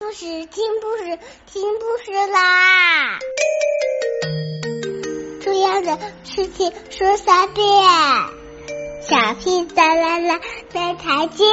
[0.00, 3.18] 故事听故事听故事啦！
[5.42, 7.66] 重要的事情说三遍，
[9.02, 11.48] 小屁哒啦啦，再再见！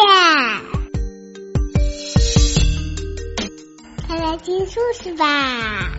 [4.08, 5.98] 快来听故事吧。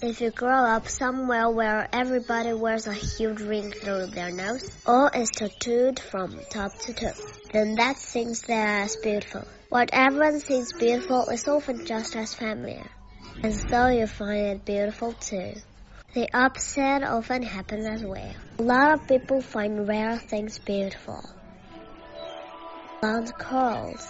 [0.00, 5.10] If you grow up somewhere where everybody wears a huge ring through their nose, or
[5.12, 7.12] is tattooed from top to toe,
[7.52, 9.42] then that seems as beautiful.
[9.70, 12.88] What everyone sees beautiful is often just as familiar,
[13.42, 15.54] and so you find it beautiful too.
[16.14, 18.34] The opposite often happens as well.
[18.60, 21.28] A lot of people find rare things beautiful.
[23.00, 24.06] Blonde curls,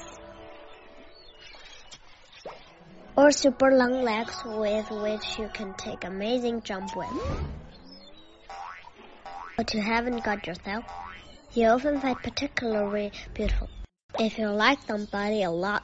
[3.19, 7.09] or super long legs with which you can take amazing jump with.
[9.57, 10.85] But you haven't got yourself.
[11.53, 13.69] You often find particularly beautiful
[14.21, 15.83] if you like somebody a lot.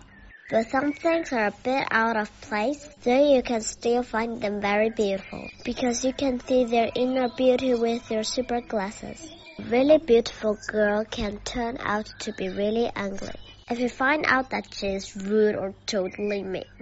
[0.49, 4.61] But some things are a bit out of place, so you can still find them
[4.61, 9.29] very beautiful because you can see their inner beauty with your super glasses.
[9.59, 13.35] A really beautiful girl can turn out to be really ugly
[13.71, 16.74] if you find out that she is rude or totally mean.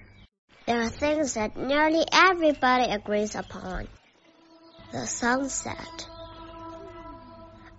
[0.72, 3.88] There are things that nearly everybody agrees upon.
[4.90, 6.06] The sunset.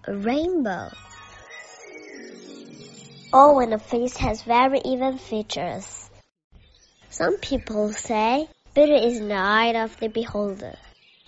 [0.07, 0.91] A rainbow.
[3.33, 6.11] Or when a face has very even features.
[7.09, 10.75] Some people say beauty is in the eye of the beholder.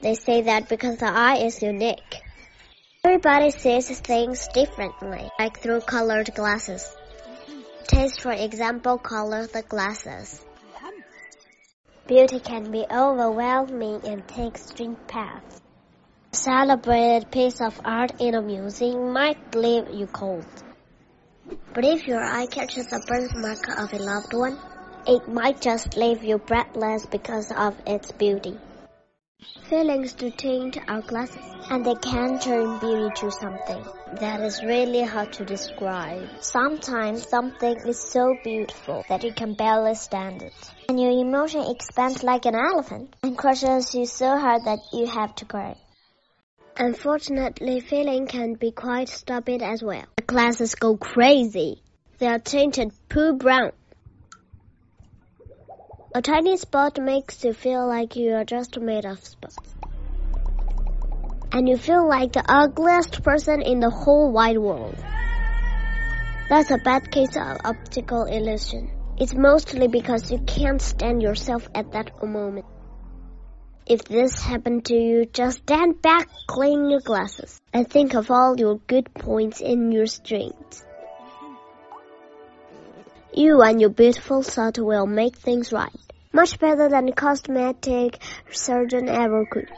[0.02, 2.22] They say that because the eye is unique.
[3.04, 6.96] Everybody sees things differently, like through colored glasses.
[7.88, 10.46] Taste, for example, colors the glasses.
[12.08, 15.60] Beauty can be overwhelming and take strange paths.
[16.34, 20.46] A celebrated piece of art in a museum might leave you cold.
[21.74, 24.60] But if your eye catches a birthmark of a loved one,
[25.08, 28.56] it might just leave you breathless because of its beauty.
[29.70, 33.84] Feelings do taint our glasses, and they can turn beauty to something
[34.20, 36.30] that is really hard to describe.
[36.40, 40.54] Sometimes something is so beautiful that you can barely stand it.
[40.88, 45.34] And your emotion expands like an elephant and crushes you so hard that you have
[45.36, 45.76] to cry.
[46.78, 50.06] Unfortunately, feeling can be quite stupid as well.
[50.18, 51.82] The glasses go crazy.
[52.20, 53.72] They are tinted poo brown.
[56.16, 59.76] A tiny spot makes you feel like you are just made of spots.
[61.52, 64.96] And you feel like the ugliest person in the whole wide world.
[66.48, 68.92] That's a bad case of optical illusion.
[69.20, 72.66] It's mostly because you can't stand yourself at that moment.
[73.86, 78.58] If this happened to you, just stand back, clean your glasses, and think of all
[78.58, 80.86] your good points in your strengths.
[83.34, 86.05] You and your beautiful thought will make things right.
[86.36, 88.20] Much better than cosmetic
[88.52, 89.72] surgeon ever could.